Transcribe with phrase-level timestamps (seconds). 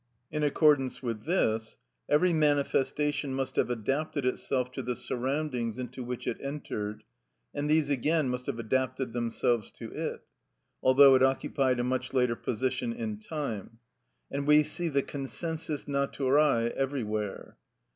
[0.31, 1.77] In accordance with this,
[2.09, 7.03] every manifestation must have adapted itself to the surroundings into which it entered,
[7.53, 10.21] and these again must have adapted themselves to it,
[10.81, 13.77] although it occupied a much later position in time;
[14.31, 17.57] and we see this consensus naturæ everywhere.